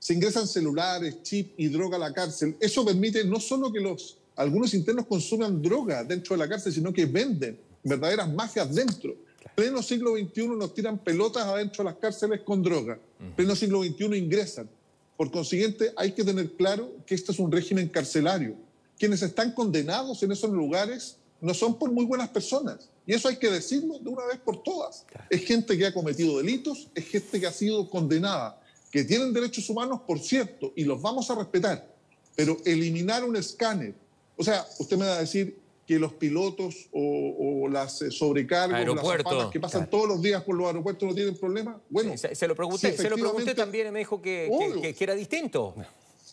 Se 0.00 0.14
ingresan 0.14 0.48
celulares, 0.48 1.22
chip 1.22 1.52
y 1.56 1.68
droga 1.68 1.94
a 1.94 2.00
la 2.00 2.12
cárcel. 2.12 2.56
Eso 2.58 2.84
permite 2.84 3.22
no 3.24 3.38
solo 3.38 3.72
que 3.72 3.78
los, 3.78 4.18
algunos 4.34 4.74
internos 4.74 5.06
consuman 5.06 5.62
droga 5.62 6.02
dentro 6.02 6.34
de 6.34 6.38
la 6.38 6.48
cárcel, 6.48 6.72
sino 6.72 6.92
que 6.92 7.06
venden 7.06 7.56
verdaderas 7.84 8.28
mafias 8.34 8.74
dentro. 8.74 9.12
En 9.12 9.50
pleno 9.54 9.80
siglo 9.80 10.16
XXI 10.16 10.48
nos 10.48 10.74
tiran 10.74 10.98
pelotas 10.98 11.44
adentro 11.44 11.84
de 11.84 11.90
las 11.90 12.00
cárceles 12.00 12.40
con 12.40 12.64
droga. 12.64 12.98
En 13.20 13.30
pleno 13.36 13.54
siglo 13.54 13.84
XXI 13.84 14.18
ingresan. 14.18 14.68
Por 15.16 15.30
consiguiente, 15.30 15.92
hay 15.96 16.12
que 16.12 16.24
tener 16.24 16.52
claro 16.52 16.94
que 17.06 17.14
esto 17.14 17.32
es 17.32 17.38
un 17.38 17.50
régimen 17.50 17.88
carcelario. 17.88 18.56
Quienes 18.98 19.22
están 19.22 19.52
condenados 19.52 20.22
en 20.22 20.32
esos 20.32 20.50
lugares 20.50 21.16
no 21.40 21.54
son 21.54 21.78
por 21.78 21.90
muy 21.90 22.04
buenas 22.04 22.28
personas, 22.28 22.88
Y 23.06 23.14
eso 23.14 23.28
hay 23.28 23.36
que 23.36 23.50
decirlo 23.50 23.98
de 23.98 24.08
una 24.08 24.26
vez 24.26 24.38
por 24.38 24.62
todas. 24.62 25.06
Es 25.30 25.44
gente 25.44 25.78
que 25.78 25.86
ha 25.86 25.94
cometido 25.94 26.38
delitos, 26.38 26.88
es 26.94 27.06
gente 27.06 27.38
que 27.38 27.46
ha 27.46 27.52
sido 27.52 27.88
condenada, 27.88 28.60
que 28.90 29.04
tienen 29.04 29.32
derechos 29.32 29.68
humanos, 29.70 30.00
por 30.06 30.18
cierto, 30.18 30.72
y 30.74 30.84
los 30.84 31.00
vamos 31.00 31.30
a 31.30 31.36
respetar. 31.36 31.86
Pero 32.34 32.56
eliminar 32.64 33.22
un 33.22 33.36
escáner, 33.36 33.94
o 34.36 34.42
sea, 34.42 34.66
usted 34.78 34.96
me 34.96 35.06
va 35.06 35.16
a 35.16 35.20
decir 35.20 35.56
que 35.86 35.98
los 35.98 36.12
pilotos 36.14 36.88
o, 36.92 37.68
las 37.70 38.02
eh, 38.02 38.10
sobrecargas, 38.10 38.86
las 38.86 39.50
que 39.50 39.60
pasan 39.60 39.88
todos 39.88 40.08
los 40.08 40.20
días 40.20 40.42
por 40.42 40.56
los 40.56 40.66
aeropuertos 40.66 41.08
no 41.08 41.14
tienen 41.14 41.36
problema. 41.36 41.80
Bueno, 41.88 42.16
se, 42.16 42.48
lo 42.48 42.56
pregunté, 42.56 42.96
se 42.96 43.08
lo 43.08 43.16
pregunté 43.16 43.54
también 43.54 43.88
y 43.88 43.90
me 43.92 44.00
dijo 44.00 44.20
que, 44.20 44.94
que, 44.96 45.04
era 45.04 45.14
distinto. 45.14 45.74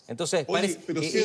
Entonces, 0.08 0.46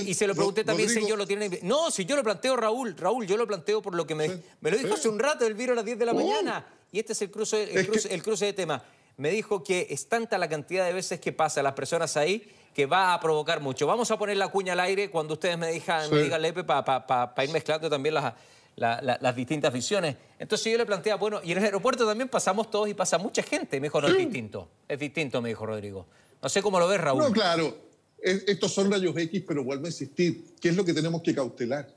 y, 0.06 0.14
se 0.14 0.26
lo 0.26 0.34
pregunté 0.34 0.62
también 0.62 0.88
si 0.88 1.06
yo 1.06 1.16
lo 1.16 1.26
tiene. 1.26 1.60
No, 1.62 1.90
si 1.90 2.04
yo 2.04 2.16
lo 2.16 2.22
planteo, 2.22 2.56
Raúl, 2.56 2.96
Raúl, 2.96 3.26
yo 3.26 3.36
lo 3.36 3.46
planteo 3.46 3.80
por 3.80 3.94
lo 3.94 4.06
que 4.06 4.14
me, 4.14 4.28
me 4.60 4.70
lo 4.70 4.76
dijo 4.76 4.94
hace 4.94 5.08
un 5.08 5.18
rato, 5.18 5.46
el 5.46 5.54
vino 5.54 5.72
a 5.72 5.76
las 5.76 5.84
10 5.84 5.98
de 5.98 6.06
la 6.06 6.12
mañana. 6.12 6.66
Y 6.92 6.98
este 6.98 7.12
es 7.12 7.22
el 7.22 7.30
cruce, 7.30 7.78
el, 7.78 7.86
cruce, 7.86 8.14
el 8.14 8.22
cruce 8.22 8.46
de 8.46 8.52
tema. 8.52 8.82
Me 9.18 9.30
dijo 9.30 9.62
que 9.62 9.86
es 9.90 10.08
tanta 10.08 10.38
la 10.38 10.48
cantidad 10.48 10.86
de 10.86 10.92
veces 10.92 11.20
que 11.20 11.32
pasa 11.32 11.62
las 11.62 11.74
personas 11.74 12.16
ahí 12.16 12.50
que 12.74 12.86
va 12.86 13.12
a 13.12 13.20
provocar 13.20 13.60
mucho. 13.60 13.86
Vamos 13.86 14.10
a 14.10 14.18
poner 14.18 14.36
la 14.36 14.48
cuña 14.48 14.72
al 14.72 14.80
aire 14.80 15.10
cuando 15.10 15.34
ustedes 15.34 15.58
me, 15.58 15.70
digan, 15.70 16.10
me 16.10 16.22
digan 16.22 16.40
Lepe, 16.40 16.64
para 16.64 17.44
ir 17.44 17.50
mezclando 17.50 17.90
también 17.90 18.14
las, 18.14 18.34
las 18.76 19.36
distintas 19.36 19.72
visiones. 19.72 20.16
Entonces 20.38 20.72
yo 20.72 20.78
le 20.78 20.86
planteaba, 20.86 21.18
bueno, 21.18 21.40
y 21.44 21.52
en 21.52 21.58
el 21.58 21.64
aeropuerto 21.64 22.06
también 22.06 22.28
pasamos 22.28 22.70
todos 22.70 22.88
y 22.88 22.94
pasa 22.94 23.18
mucha 23.18 23.42
gente. 23.42 23.80
Me 23.80 23.88
dijo, 23.88 24.00
no, 24.00 24.08
es 24.08 24.16
distinto. 24.16 24.68
Es 24.86 24.98
distinto, 24.98 25.42
me 25.42 25.50
dijo 25.50 25.66
Rodrigo. 25.66 26.06
No 26.40 26.48
sé 26.48 26.62
cómo 26.62 26.78
lo 26.78 26.88
ves, 26.88 27.00
Raúl. 27.00 27.24
No, 27.24 27.32
claro 27.32 27.88
estos 28.20 28.72
son 28.72 28.90
rayos 28.90 29.16
X, 29.16 29.44
pero 29.46 29.64
vuelvo 29.64 29.86
a 29.86 29.88
insistir, 29.88 30.44
¿qué 30.60 30.70
es 30.70 30.76
lo 30.76 30.84
que 30.84 30.92
tenemos 30.92 31.22
que 31.22 31.34
cautelar? 31.34 31.88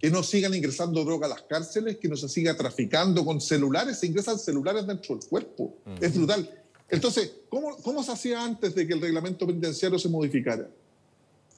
Que 0.00 0.10
no 0.10 0.22
sigan 0.22 0.54
ingresando 0.54 1.04
droga 1.04 1.26
a 1.26 1.30
las 1.30 1.42
cárceles, 1.42 1.98
que 1.98 2.08
no 2.08 2.16
se 2.16 2.28
siga 2.28 2.56
traficando 2.56 3.24
con 3.24 3.40
celulares, 3.40 3.98
se 3.98 4.06
ingresan 4.06 4.38
celulares 4.38 4.86
dentro 4.86 5.14
del 5.14 5.28
cuerpo. 5.28 5.76
Es 6.00 6.14
brutal. 6.14 6.50
Entonces, 6.88 7.32
¿cómo, 7.48 7.76
¿cómo 7.76 8.02
se 8.02 8.12
hacía 8.12 8.42
antes 8.42 8.74
de 8.74 8.86
que 8.86 8.94
el 8.94 9.00
reglamento 9.00 9.46
penitenciario 9.46 9.98
se 9.98 10.08
modificara? 10.08 10.68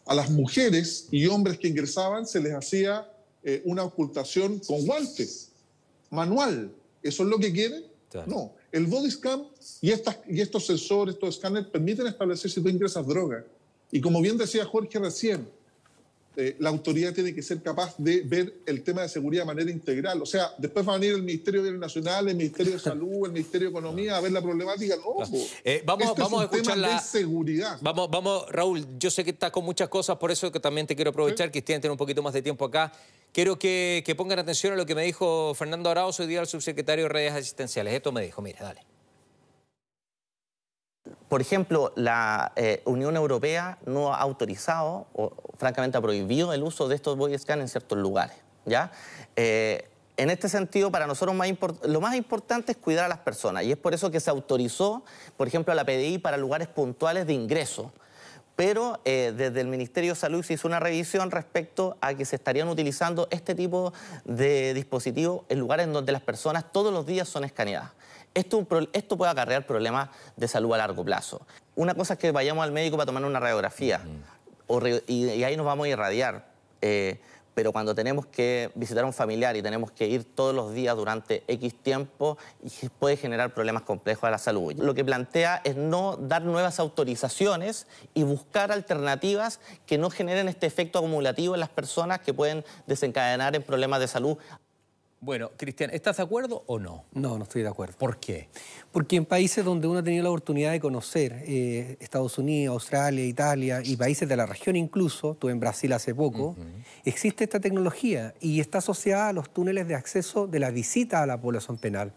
A 0.04 0.14
las 0.14 0.30
mujeres 0.30 1.06
y 1.10 1.26
hombres 1.26 1.58
que 1.58 1.68
ingresaban 1.68 2.26
se 2.26 2.40
les 2.40 2.52
hacía 2.52 3.08
eh, 3.44 3.62
una 3.64 3.82
ocultación 3.84 4.60
con 4.60 4.84
guantes, 4.84 5.50
manual. 6.10 6.72
¿Eso 7.02 7.22
es 7.22 7.28
lo 7.28 7.38
que 7.38 7.52
quieren? 7.52 7.84
No. 8.26 8.52
El 8.70 8.86
body 8.86 9.10
scan 9.10 9.46
y, 9.80 9.90
estas, 9.90 10.18
y 10.28 10.40
estos 10.40 10.66
sensores, 10.66 11.14
estos 11.14 11.36
escáneres 11.36 11.68
permiten 11.68 12.06
establecer 12.06 12.50
si 12.50 12.60
tú 12.60 12.68
ingresas 12.68 13.06
droga. 13.06 13.44
Y 13.90 14.00
como 14.00 14.20
bien 14.20 14.36
decía 14.36 14.64
Jorge 14.64 14.98
recién, 14.98 15.48
eh, 16.36 16.56
la 16.58 16.70
autoridad 16.70 17.12
tiene 17.12 17.34
que 17.34 17.42
ser 17.42 17.62
capaz 17.62 17.94
de 17.98 18.22
ver 18.22 18.54
el 18.64 18.82
tema 18.82 19.02
de 19.02 19.08
seguridad 19.08 19.42
de 19.42 19.46
manera 19.46 19.70
integral. 19.70 20.22
O 20.22 20.26
sea, 20.26 20.52
después 20.58 20.86
va 20.88 20.94
a 20.94 20.98
venir 20.98 21.14
el 21.14 21.22
Ministerio 21.22 21.62
de 21.62 21.72
Nacional, 21.72 22.28
el 22.28 22.36
Ministerio 22.36 22.72
de 22.72 22.78
Salud, 22.78 23.26
el 23.26 23.32
Ministerio 23.32 23.68
de 23.68 23.70
Economía 23.70 24.16
a 24.16 24.20
ver 24.20 24.32
la 24.32 24.40
problemática. 24.40 24.96
No, 24.96 25.24
eh, 25.64 25.82
vamos, 25.84 26.16
vamos 26.16 26.40
a 26.40 26.44
escuchar 26.44 26.78
la 26.78 26.98
seguridad. 26.98 27.78
Vamos, 27.80 28.10
vamos, 28.10 28.46
Raúl, 28.50 28.86
yo 28.98 29.10
sé 29.10 29.24
que 29.24 29.30
estás 29.30 29.50
con 29.50 29.64
muchas 29.64 29.88
cosas, 29.88 30.16
por 30.16 30.30
eso 30.30 30.50
que 30.50 30.60
también 30.60 30.86
te 30.86 30.96
quiero 30.96 31.10
aprovechar, 31.10 31.48
que 31.50 31.62
Cristian 31.62 31.80
tiene 31.80 31.92
un 31.92 31.98
poquito 31.98 32.22
más 32.22 32.32
de 32.32 32.42
tiempo 32.42 32.64
acá. 32.64 32.92
Quiero 33.32 33.58
que, 33.58 34.02
que 34.04 34.14
pongan 34.14 34.38
atención 34.38 34.72
a 34.72 34.76
lo 34.76 34.86
que 34.86 34.94
me 34.94 35.04
dijo 35.04 35.54
Fernando 35.54 35.90
Arauz 35.90 36.20
hoy 36.20 36.26
día, 36.26 36.40
el 36.40 36.46
subsecretario 36.46 37.04
de 37.04 37.08
redes 37.08 37.32
asistenciales. 37.32 37.94
Esto 37.94 38.12
me 38.12 38.22
dijo, 38.22 38.42
mire, 38.42 38.58
dale. 38.60 38.84
Por 41.28 41.40
ejemplo, 41.40 41.92
la 41.96 42.52
eh, 42.56 42.82
Unión 42.84 43.16
Europea 43.16 43.78
no 43.86 44.12
ha 44.12 44.18
autorizado 44.18 45.06
o 45.14 45.32
francamente 45.62 45.96
ha 45.96 46.00
prohibido 46.00 46.52
el 46.52 46.64
uso 46.64 46.88
de 46.88 46.96
estos 46.96 47.16
body 47.16 47.38
scans 47.38 47.60
en 47.60 47.68
ciertos 47.68 47.96
lugares. 47.96 48.34
¿ya? 48.64 48.90
Eh, 49.36 49.88
en 50.16 50.28
este 50.28 50.48
sentido, 50.48 50.90
para 50.90 51.06
nosotros 51.06 51.36
lo 51.84 52.00
más 52.00 52.16
importante 52.16 52.72
es 52.72 52.78
cuidar 52.78 53.04
a 53.04 53.08
las 53.08 53.18
personas 53.18 53.62
y 53.62 53.70
es 53.70 53.78
por 53.78 53.94
eso 53.94 54.10
que 54.10 54.18
se 54.18 54.28
autorizó, 54.28 55.04
por 55.36 55.46
ejemplo, 55.46 55.72
a 55.72 55.76
la 55.76 55.84
PDI 55.84 56.18
para 56.18 56.36
lugares 56.36 56.66
puntuales 56.66 57.28
de 57.28 57.34
ingreso. 57.34 57.92
Pero 58.56 59.00
eh, 59.04 59.32
desde 59.36 59.60
el 59.60 59.68
Ministerio 59.68 60.14
de 60.14 60.16
Salud 60.16 60.42
se 60.42 60.54
hizo 60.54 60.66
una 60.66 60.80
revisión 60.80 61.30
respecto 61.30 61.96
a 62.00 62.14
que 62.14 62.24
se 62.24 62.34
estarían 62.34 62.68
utilizando 62.68 63.28
este 63.30 63.54
tipo 63.54 63.92
de 64.24 64.74
dispositivos 64.74 65.42
en 65.48 65.60
lugares 65.60 65.86
en 65.86 65.92
donde 65.92 66.10
las 66.10 66.22
personas 66.22 66.72
todos 66.72 66.92
los 66.92 67.06
días 67.06 67.28
son 67.28 67.44
escaneadas. 67.44 67.92
Esto, 68.34 68.66
esto 68.92 69.16
puede 69.16 69.30
acarrear 69.30 69.64
problemas 69.64 70.08
de 70.36 70.48
salud 70.48 70.74
a 70.74 70.78
largo 70.78 71.04
plazo. 71.04 71.40
Una 71.76 71.94
cosa 71.94 72.14
es 72.14 72.18
que 72.18 72.32
vayamos 72.32 72.64
al 72.64 72.72
médico 72.72 72.96
para 72.96 73.06
tomar 73.06 73.24
una 73.24 73.38
radiografía 73.38 74.00
y, 75.06 75.42
ahí 75.44 75.56
nos 75.56 75.66
vamos 75.66 75.86
a 75.86 75.88
irradiar. 75.88 76.46
Eh, 76.80 77.20
pero 77.54 77.72
cuando 77.72 77.94
tenemos 77.94 78.26
que 78.26 78.70
visitar 78.74 79.04
a 79.04 79.06
un 79.06 79.12
familiar 79.12 79.56
y 79.56 79.62
tenemos 79.62 79.90
que 79.92 80.06
ir 80.06 80.24
todos 80.24 80.54
los 80.54 80.72
días 80.72 80.96
durante 80.96 81.42
X 81.46 81.74
tiempo, 81.82 82.38
puede 82.98 83.16
generar 83.16 83.52
problemas 83.52 83.82
complejos 83.82 84.24
a 84.24 84.30
la 84.30 84.38
salud. 84.38 84.72
Lo 84.74 84.94
que 84.94 85.04
plantea 85.04 85.60
es 85.64 85.76
no 85.76 86.16
dar 86.16 86.42
nuevas 86.42 86.80
autorizaciones 86.80 87.86
y 88.14 88.22
buscar 88.22 88.72
alternativas 88.72 89.60
que 89.86 89.98
no 89.98 90.08
generen 90.08 90.48
este 90.48 90.66
efecto 90.66 90.98
acumulativo 90.98 91.54
en 91.54 91.60
las 91.60 91.68
personas 91.68 92.20
que 92.20 92.32
pueden 92.32 92.64
desencadenar 92.86 93.54
en 93.54 93.62
problemas 93.62 94.00
de 94.00 94.08
salud 94.08 94.38
bueno, 95.22 95.52
Cristian, 95.56 95.90
¿estás 95.92 96.16
de 96.16 96.24
acuerdo 96.24 96.64
o 96.66 96.80
no? 96.80 97.04
No, 97.12 97.38
no 97.38 97.44
estoy 97.44 97.62
de 97.62 97.68
acuerdo. 97.68 97.96
¿Por 97.96 98.18
qué? 98.18 98.48
Porque 98.90 99.14
en 99.14 99.24
países 99.24 99.64
donde 99.64 99.86
uno 99.86 100.00
ha 100.00 100.02
tenido 100.02 100.24
la 100.24 100.30
oportunidad 100.30 100.72
de 100.72 100.80
conocer, 100.80 101.44
eh, 101.46 101.96
Estados 102.00 102.38
Unidos, 102.38 102.72
Australia, 102.72 103.24
Italia 103.24 103.80
y 103.84 103.96
países 103.96 104.28
de 104.28 104.36
la 104.36 104.46
región 104.46 104.74
incluso, 104.74 105.34
estuve 105.34 105.52
en 105.52 105.60
Brasil 105.60 105.92
hace 105.92 106.12
poco, 106.12 106.56
existe 107.04 107.44
esta 107.44 107.60
tecnología 107.60 108.34
y 108.40 108.58
está 108.58 108.78
asociada 108.78 109.28
a 109.28 109.32
los 109.32 109.48
túneles 109.48 109.86
de 109.86 109.94
acceso 109.94 110.48
de 110.48 110.58
la 110.58 110.72
visita 110.72 111.22
a 111.22 111.26
la 111.26 111.40
población 111.40 111.78
penal. 111.78 112.12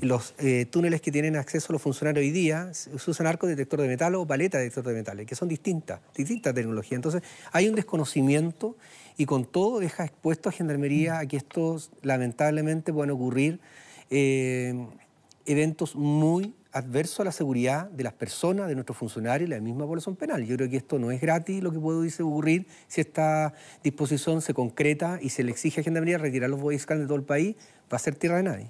Los 0.00 0.34
eh, 0.38 0.66
túneles 0.68 1.00
que 1.00 1.12
tienen 1.12 1.36
acceso 1.36 1.72
los 1.72 1.80
funcionarios 1.80 2.22
hoy 2.22 2.32
día 2.32 2.74
se 2.74 2.90
usan 3.08 3.28
arco 3.28 3.46
detector 3.46 3.80
de 3.80 3.86
metal 3.86 4.16
o 4.16 4.26
paleta 4.26 4.58
detector 4.58 4.82
de 4.82 4.94
metales, 4.94 5.26
que 5.26 5.36
son 5.36 5.46
distintas, 5.46 6.00
distintas 6.12 6.52
tecnologías. 6.54 6.96
Entonces, 6.96 7.22
hay 7.52 7.68
un 7.68 7.76
desconocimiento 7.76 8.76
y 9.18 9.26
con 9.26 9.44
todo 9.44 9.80
deja 9.80 10.04
expuesto 10.04 10.48
a 10.48 10.52
Gendarmería 10.52 11.18
a 11.18 11.26
que 11.26 11.36
estos 11.36 11.90
lamentablemente 12.02 12.92
puedan 12.92 13.10
ocurrir 13.10 13.60
eh, 14.10 14.86
eventos 15.44 15.96
muy 15.96 16.54
adversos 16.72 17.20
a 17.20 17.24
la 17.24 17.32
seguridad 17.32 17.90
de 17.90 18.04
las 18.04 18.12
personas, 18.12 18.68
de 18.68 18.74
nuestros 18.74 18.96
funcionarios 18.96 19.48
y 19.48 19.50
la 19.50 19.60
misma 19.60 19.86
población 19.86 20.16
penal. 20.16 20.44
Yo 20.44 20.56
creo 20.56 20.70
que 20.70 20.76
esto 20.76 20.98
no 20.98 21.10
es 21.10 21.20
gratis 21.20 21.62
lo 21.62 21.72
que 21.72 21.78
puede 21.78 22.08
ocurrir 22.22 22.66
si 22.86 23.00
esta 23.00 23.54
disposición 23.82 24.40
se 24.40 24.54
concreta 24.54 25.18
y 25.20 25.30
se 25.30 25.42
le 25.42 25.50
exige 25.50 25.80
a 25.80 25.84
Gendarmería 25.84 26.18
retirar 26.18 26.48
los 26.48 26.60
boy 26.60 26.76
de 26.76 27.04
todo 27.04 27.16
el 27.16 27.24
país, 27.24 27.56
va 27.92 27.96
a 27.96 27.98
ser 27.98 28.14
tierra 28.14 28.36
de 28.36 28.42
nadie. 28.44 28.66